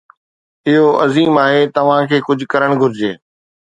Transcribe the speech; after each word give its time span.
اهو 0.69 0.87
عظيم 1.05 1.31
آهي، 1.45 1.61
توهان 1.77 2.03
کي 2.11 2.25
ڪجهه 2.27 2.53
ڪرڻ 2.53 2.79
گهرجي 2.81 3.17